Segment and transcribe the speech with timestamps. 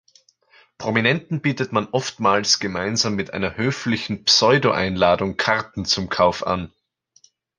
[0.79, 6.73] Prominenten bietet man oftmals gemeinsam mit einer höflichen Pseudo-Einladung Karten zum Kauf an.